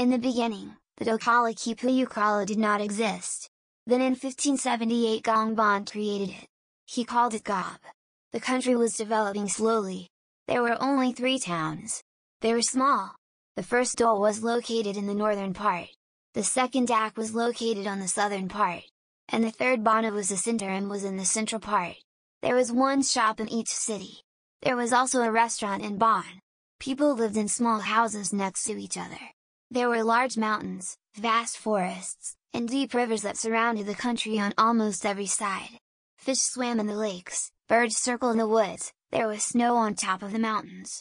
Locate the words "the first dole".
13.56-14.18